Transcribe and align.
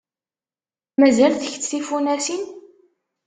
Mazal 0.99 1.33
tkess 1.35 1.65
tifunasin? 1.69 2.43